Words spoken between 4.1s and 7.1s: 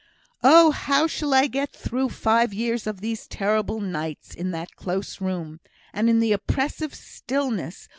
in that close room! and in that oppressive